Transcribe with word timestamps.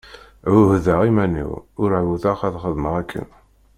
Ԑuhdeɣ 0.53 0.99
iman-iw 1.09 1.51
ur 1.81 1.91
εawdeɣ 1.99 2.39
ad 2.47 2.55
xedmeɣ 2.63 2.93
akken. 3.01 3.27